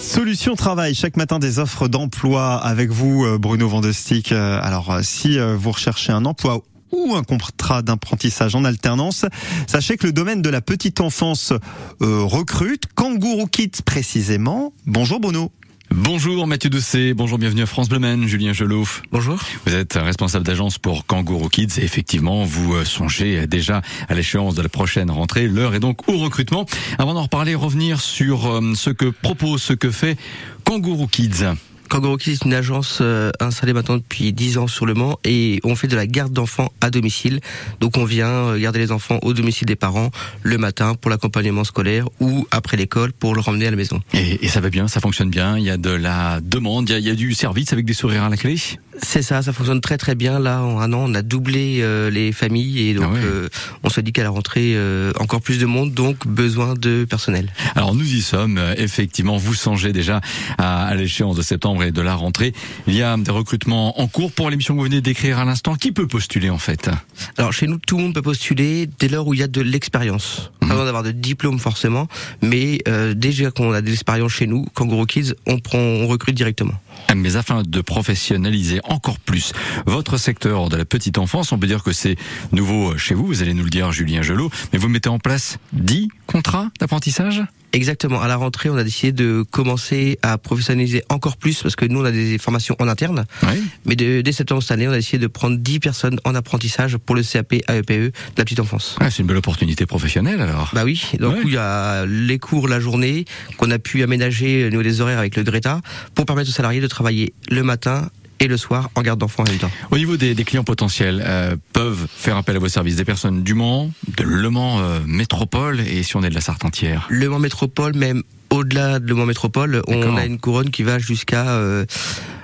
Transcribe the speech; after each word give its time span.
Solution 0.00 0.54
Travail, 0.54 0.94
chaque 0.94 1.18
matin 1.18 1.38
des 1.38 1.58
offres 1.58 1.86
d'emploi 1.86 2.56
avec 2.56 2.88
vous 2.88 3.26
euh, 3.26 3.36
Bruno 3.36 3.68
Vandestick. 3.68 4.32
Euh, 4.32 4.58
Alors 4.62 4.90
euh, 4.90 5.00
si 5.02 5.38
vous 5.38 5.70
recherchez 5.70 6.12
un 6.12 6.24
emploi 6.24 6.62
ou 6.90 7.14
un 7.14 7.22
contrat 7.22 7.82
d'apprentissage 7.82 8.54
en 8.54 8.64
alternance, 8.64 9.26
sachez 9.66 9.98
que 9.98 10.06
le 10.06 10.14
domaine 10.14 10.40
de 10.40 10.48
la 10.48 10.62
petite 10.62 11.02
enfance 11.02 11.52
recrute 12.00 12.84
Kangourou 12.94 13.48
Kids 13.48 13.82
précisément. 13.84 14.72
Bonjour 14.86 15.20
Bruno. 15.20 15.52
Bonjour 15.90 16.46
Mathieu 16.46 16.68
Doucet, 16.68 17.14
bonjour, 17.14 17.38
bienvenue 17.38 17.62
à 17.62 17.66
France 17.66 17.88
Bleu 17.88 17.98
Julien 18.26 18.52
Gelot. 18.52 18.84
Bonjour. 19.10 19.38
Vous 19.64 19.74
êtes 19.74 19.94
responsable 19.94 20.44
d'agence 20.44 20.78
pour 20.78 21.06
Kangourou 21.06 21.48
Kids 21.48 21.78
et 21.78 21.84
effectivement 21.84 22.44
vous 22.44 22.74
euh, 22.74 22.84
songez 22.84 23.46
déjà 23.46 23.80
à 24.08 24.14
l'échéance 24.14 24.54
de 24.54 24.62
la 24.62 24.68
prochaine 24.68 25.10
rentrée. 25.10 25.48
L'heure 25.48 25.74
est 25.74 25.80
donc 25.80 26.06
au 26.08 26.18
recrutement. 26.18 26.66
Avant 26.98 27.14
d'en 27.14 27.22
reparler, 27.22 27.54
revenir 27.54 28.00
sur 28.00 28.46
euh, 28.46 28.74
ce 28.74 28.90
que 28.90 29.06
propose, 29.06 29.62
ce 29.62 29.72
que 29.72 29.90
fait 29.90 30.18
Kangourou 30.64 31.06
Kids. 31.06 31.44
Kangaroo 31.88 32.16
Kids 32.18 32.32
est 32.32 32.44
une 32.44 32.54
agence 32.54 32.98
euh, 33.00 33.30
installée 33.40 33.72
maintenant 33.72 33.96
depuis 33.96 34.32
10 34.32 34.58
ans 34.58 34.66
sur 34.66 34.84
le 34.86 34.94
Mans 34.94 35.18
et 35.24 35.60
on 35.64 35.74
fait 35.74 35.88
de 35.88 35.96
la 35.96 36.06
garde 36.06 36.32
d'enfants 36.32 36.70
à 36.80 36.90
domicile. 36.90 37.40
Donc 37.80 37.96
on 37.96 38.04
vient 38.04 38.28
euh, 38.28 38.58
garder 38.58 38.78
les 38.78 38.92
enfants 38.92 39.18
au 39.22 39.32
domicile 39.32 39.66
des 39.66 39.76
parents 39.76 40.10
le 40.42 40.58
matin 40.58 40.94
pour 40.94 41.10
l'accompagnement 41.10 41.64
scolaire 41.64 42.06
ou 42.20 42.46
après 42.50 42.76
l'école 42.76 43.12
pour 43.12 43.34
le 43.34 43.40
ramener 43.40 43.66
à 43.66 43.70
la 43.70 43.76
maison. 43.76 44.00
Et, 44.12 44.44
et 44.44 44.48
ça 44.48 44.60
va 44.60 44.70
bien, 44.70 44.86
ça 44.88 45.00
fonctionne 45.00 45.30
bien, 45.30 45.56
il 45.58 45.64
y 45.64 45.70
a 45.70 45.76
de 45.76 45.90
la 45.90 46.40
demande, 46.42 46.88
il 46.88 46.92
y 46.92 46.94
a, 46.96 46.98
il 46.98 47.06
y 47.06 47.10
a 47.10 47.14
du 47.14 47.32
service 47.34 47.72
avec 47.72 47.84
des 47.86 47.94
sourires 47.94 48.24
à 48.24 48.28
la 48.28 48.36
clé? 48.36 48.56
C'est 49.00 49.22
ça, 49.22 49.42
ça 49.42 49.52
fonctionne 49.52 49.80
très 49.80 49.96
très 49.96 50.16
bien. 50.16 50.40
Là, 50.40 50.60
en 50.62 50.80
un 50.80 50.92
an, 50.92 51.04
on 51.08 51.14
a 51.14 51.22
doublé 51.22 51.78
euh, 51.82 52.10
les 52.10 52.32
familles 52.32 52.88
et 52.88 52.94
donc 52.94 53.04
Ah 53.06 53.12
ouais. 53.14 53.20
euh, 53.24 53.48
on 53.84 53.90
se 53.90 54.00
dit 54.00 54.12
qu'à 54.12 54.24
la 54.24 54.30
rentrée, 54.30 54.72
euh, 54.74 55.12
encore 55.20 55.40
plus 55.40 55.58
de 55.58 55.66
monde, 55.66 55.94
donc 55.94 56.26
besoin 56.26 56.74
de 56.74 57.04
personnel. 57.08 57.52
Alors 57.76 57.94
nous 57.94 58.12
y 58.12 58.20
sommes, 58.20 58.60
effectivement, 58.76 59.36
vous 59.36 59.54
songez 59.54 59.92
déjà 59.92 60.20
à, 60.58 60.86
à 60.86 60.94
l'échéance 60.96 61.36
de 61.36 61.42
septembre 61.42 61.77
et 61.82 61.92
de 61.92 62.00
la 62.00 62.14
rentrée. 62.14 62.52
Il 62.86 62.94
y 62.94 63.02
a 63.02 63.16
des 63.16 63.30
recrutements 63.30 64.00
en 64.00 64.06
cours 64.06 64.32
pour 64.32 64.50
l'émission 64.50 64.74
que 64.74 64.78
vous 64.78 64.84
venez 64.84 65.00
d'écrire 65.00 65.38
à 65.38 65.44
l'instant. 65.44 65.74
Qui 65.74 65.92
peut 65.92 66.06
postuler 66.06 66.50
en 66.50 66.58
fait 66.58 66.90
Alors 67.36 67.52
chez 67.52 67.66
nous, 67.66 67.78
tout 67.78 67.96
le 67.96 68.04
monde 68.04 68.14
peut 68.14 68.22
postuler 68.22 68.88
dès 68.98 69.08
lors 69.08 69.26
où 69.26 69.34
il 69.34 69.40
y 69.40 69.42
a 69.42 69.48
de 69.48 69.60
l'expérience. 69.60 70.50
Pas 70.60 70.68
besoin 70.68 70.84
d'avoir 70.84 71.02
de 71.02 71.12
diplôme 71.12 71.58
forcément, 71.58 72.08
mais 72.42 72.80
euh, 72.88 73.14
déjà 73.14 73.50
qu'on 73.50 73.72
a 73.72 73.80
de 73.80 73.86
l'expérience 73.88 74.32
chez 74.32 74.46
nous, 74.46 74.66
Kangaroo 74.74 75.06
Kids, 75.06 75.34
on 75.46 75.58
prend, 75.58 75.78
on 75.78 76.06
recrute 76.06 76.34
directement. 76.34 76.74
Mais 77.16 77.36
afin 77.36 77.62
de 77.62 77.80
professionnaliser 77.80 78.80
encore 78.84 79.18
plus 79.18 79.52
votre 79.86 80.18
secteur 80.18 80.68
de 80.68 80.76
la 80.76 80.84
petite 80.84 81.18
enfance, 81.18 81.52
on 81.52 81.58
peut 81.58 81.66
dire 81.66 81.82
que 81.82 81.92
c'est 81.92 82.16
nouveau 82.52 82.96
chez 82.98 83.14
vous, 83.14 83.26
vous 83.26 83.42
allez 83.42 83.54
nous 83.54 83.64
le 83.64 83.70
dire 83.70 83.92
Julien 83.92 84.22
Gelot, 84.22 84.50
mais 84.72 84.78
vous 84.78 84.88
mettez 84.88 85.08
en 85.08 85.18
place 85.18 85.58
10 85.72 86.08
contrats 86.26 86.68
d'apprentissage? 86.80 87.42
Exactement. 87.72 88.20
À 88.20 88.28
la 88.28 88.36
rentrée, 88.36 88.70
on 88.70 88.76
a 88.76 88.84
décidé 88.84 89.12
de 89.12 89.44
commencer 89.50 90.18
à 90.22 90.38
professionnaliser 90.38 91.02
encore 91.10 91.36
plus 91.36 91.62
parce 91.62 91.76
que 91.76 91.84
nous, 91.84 92.00
on 92.00 92.04
a 92.04 92.10
des 92.10 92.38
formations 92.38 92.74
en 92.78 92.88
interne. 92.88 93.26
Oui. 93.42 93.62
Mais 93.84 93.94
de- 93.94 94.20
dès 94.22 94.32
septembre 94.32 94.62
cette 94.62 94.72
année, 94.72 94.88
on 94.88 94.92
a 94.92 94.96
décidé 94.96 95.18
de 95.18 95.26
prendre 95.26 95.58
10 95.58 95.78
personnes 95.80 96.18
en 96.24 96.34
apprentissage 96.34 96.96
pour 96.96 97.14
le 97.14 97.22
CAP 97.22 97.52
AEPE 97.68 97.88
de 97.88 98.12
la 98.38 98.44
petite 98.44 98.60
enfance. 98.60 98.96
Ah, 99.00 99.10
c'est 99.10 99.20
une 99.20 99.26
belle 99.26 99.36
opportunité 99.36 99.84
professionnelle 99.86 100.40
alors. 100.40 100.70
Bah 100.74 100.82
oui, 100.84 101.02
donc 101.20 101.34
Ouais. 101.34 101.42
il 101.44 101.52
y 101.52 101.56
a 101.58 102.06
les 102.06 102.38
cours 102.38 102.68
la 102.68 102.80
journée 102.80 103.24
qu'on 103.58 103.70
a 103.70 103.78
pu 103.78 104.02
aménager 104.02 104.66
au 104.66 104.70
niveau 104.70 104.82
des 104.82 105.00
horaires 105.00 105.18
avec 105.18 105.36
le 105.36 105.42
Greta 105.42 105.80
pour 106.14 106.24
permettre 106.26 106.48
aux 106.48 106.52
salariés 106.54 106.80
de 106.80 106.86
travailler 106.88 107.34
le 107.50 107.62
matin 107.62 108.10
et 108.40 108.46
le 108.46 108.56
soir 108.56 108.90
en 108.94 109.02
garde 109.02 109.18
d'enfants 109.18 109.42
en 109.42 109.50
même 109.50 109.58
temps. 109.58 109.70
Au 109.90 109.98
niveau 109.98 110.16
des, 110.16 110.34
des 110.34 110.44
clients 110.44 110.64
potentiels, 110.64 111.22
euh, 111.26 111.56
peuvent 111.72 112.06
faire 112.14 112.36
appel 112.36 112.56
à 112.56 112.58
vos 112.58 112.68
services 112.68 112.96
des 112.96 113.04
personnes 113.04 113.42
du 113.42 113.54
Mans, 113.54 113.90
de 114.16 114.24
Le 114.24 114.50
Mans 114.50 114.80
euh, 114.80 115.00
Métropole 115.06 115.80
et 115.80 116.02
si 116.02 116.16
on 116.16 116.22
est 116.22 116.30
de 116.30 116.34
la 116.34 116.40
Sarthe 116.40 116.64
entière. 116.64 117.06
Le 117.08 117.28
Mans 117.28 117.38
Métropole, 117.38 117.94
même 117.94 118.22
au-delà 118.50 118.98
de 118.98 119.06
Le 119.06 119.14
Mans 119.14 119.26
Métropole, 119.26 119.82
on 119.86 120.16
a 120.16 120.24
une 120.24 120.38
couronne 120.38 120.70
qui 120.70 120.82
va 120.82 120.98
jusqu'à 120.98 121.48
euh, 121.50 121.84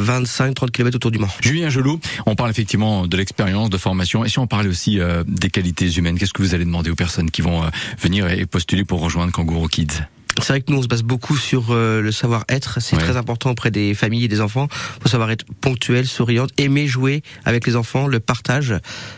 25-30 0.00 0.70
km 0.70 0.96
autour 0.96 1.10
du 1.10 1.18
Mans. 1.18 1.28
Julien 1.40 1.68
Gelot, 1.68 2.00
on 2.26 2.34
parle 2.34 2.50
effectivement 2.50 3.06
de 3.06 3.16
l'expérience, 3.16 3.70
de 3.70 3.78
formation, 3.78 4.24
et 4.24 4.28
si 4.28 4.38
on 4.38 4.46
parlait 4.46 4.68
aussi 4.68 4.98
euh, 4.98 5.24
des 5.26 5.50
qualités 5.50 5.90
humaines, 5.92 6.18
qu'est-ce 6.18 6.32
que 6.32 6.42
vous 6.42 6.54
allez 6.54 6.64
demander 6.64 6.90
aux 6.90 6.96
personnes 6.96 7.30
qui 7.30 7.42
vont 7.42 7.62
euh, 7.62 7.68
venir 8.00 8.30
et 8.30 8.46
postuler 8.46 8.84
pour 8.84 9.00
rejoindre 9.00 9.32
Kangourou 9.32 9.68
Kids? 9.68 10.02
C'est 10.38 10.48
vrai 10.54 10.60
que 10.62 10.70
nous, 10.72 10.78
on 10.78 10.82
se 10.82 10.86
base 10.88 11.02
beaucoup 11.02 11.36
sur 11.36 11.66
euh, 11.70 12.00
le 12.00 12.12
savoir-être. 12.12 12.78
C'est 12.80 12.96
Ouais. 12.96 13.02
très 13.02 13.16
important 13.16 13.50
auprès 13.50 13.70
des 13.70 13.94
familles 13.94 14.24
et 14.24 14.28
des 14.28 14.40
enfants. 14.40 14.68
faut 15.02 15.08
savoir 15.08 15.30
être 15.30 15.44
ponctuel, 15.60 16.06
souriante, 16.06 16.50
aimer 16.58 16.86
jouer 16.86 17.22
avec 17.44 17.66
les 17.66 17.76
enfants, 17.76 18.06
le 18.06 18.20
partage. 18.20 18.74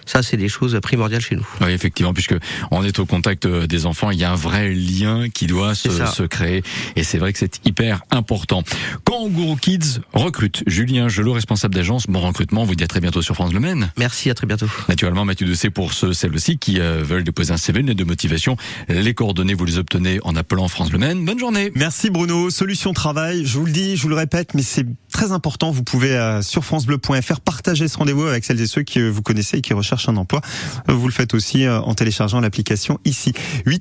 Ça, 0.06 0.22
c'est 0.22 0.36
des 0.36 0.48
choses 0.48 0.78
primordiales 0.82 1.20
chez 1.22 1.36
nous. 1.36 1.46
Oui, 1.60 1.70
effectivement, 1.70 2.12
puisque 2.12 2.34
on 2.70 2.82
est 2.84 2.98
au 2.98 3.06
contact 3.06 3.46
euh, 3.46 3.66
des 3.66 3.86
enfants, 3.86 4.10
il 4.10 4.18
y 4.18 4.24
a 4.24 4.32
un 4.32 4.36
vrai 4.36 4.72
lien 4.72 5.28
qui 5.30 5.46
doit 5.46 5.74
se, 5.74 5.88
se 5.90 6.22
créer, 6.24 6.62
et 6.96 7.02
c'est 7.04 7.18
vrai 7.18 7.32
que 7.32 7.38
c'est 7.38 7.60
hyper 7.64 8.02
important. 8.10 8.62
Kangourou 9.04 9.56
Kids 9.56 10.00
recrute 10.12 10.62
Julien 10.66 11.08
Gelot, 11.08 11.32
responsable 11.34 11.74
d'agence. 11.74 12.06
Bon 12.08 12.20
recrutement, 12.20 12.62
on 12.62 12.64
vous 12.64 12.74
dit 12.74 12.84
à 12.84 12.88
très 12.88 13.00
bientôt 13.00 13.22
sur 13.22 13.34
France 13.34 13.52
Le 13.52 13.60
Maine. 13.60 13.92
Merci, 13.96 14.30
à 14.30 14.34
très 14.34 14.46
bientôt. 14.46 14.66
Naturellement, 14.88 15.24
Mathieu 15.24 15.46
Doucet 15.46 15.70
pour 15.70 15.92
ceux, 15.92 16.12
celles 16.12 16.34
aussi 16.34 16.58
qui 16.58 16.80
euh, 16.80 17.02
veulent 17.04 17.24
déposer 17.24 17.52
un 17.52 17.56
CV, 17.56 17.80
une 17.80 17.86
lettre 17.88 17.98
de 17.98 18.04
motivation. 18.04 18.56
Les 18.88 19.14
coordonnées, 19.14 19.54
vous 19.54 19.64
les 19.64 19.78
obtenez 19.78 20.18
en 20.24 20.34
appelant 20.36 20.68
France 20.68 20.90
Le 20.92 20.98
Maine. 20.98 21.11
Bonne 21.14 21.38
journée. 21.38 21.70
Merci 21.74 22.10
Bruno. 22.10 22.48
Solution 22.50 22.92
Travail, 22.92 23.44
je 23.44 23.58
vous 23.58 23.66
le 23.66 23.72
dis, 23.72 23.96
je 23.96 24.02
vous 24.02 24.08
le 24.08 24.14
répète, 24.14 24.54
mais 24.54 24.62
c'est 24.62 24.86
très 25.12 25.32
important. 25.32 25.70
Vous 25.70 25.82
pouvez 25.82 26.16
euh, 26.16 26.42
sur 26.42 26.64
francebleu.fr 26.64 27.40
partager 27.40 27.86
ce 27.88 27.98
rendez-vous 27.98 28.24
avec 28.24 28.44
celles 28.44 28.60
et 28.60 28.66
ceux 28.66 28.82
que 28.82 29.08
vous 29.10 29.22
connaissez 29.22 29.58
et 29.58 29.60
qui 29.60 29.74
recherchent 29.74 30.08
un 30.08 30.16
emploi. 30.16 30.40
Euh, 30.88 30.94
Vous 30.94 31.06
le 31.06 31.12
faites 31.12 31.34
aussi 31.34 31.64
euh, 31.64 31.80
en 31.80 31.94
téléchargeant 31.94 32.40
l'application 32.40 32.98
ici. 33.04 33.32
8 33.66 33.80